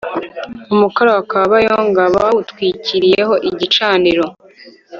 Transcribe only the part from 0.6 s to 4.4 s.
umukara wa kabayonga bawutwikireho igicaniro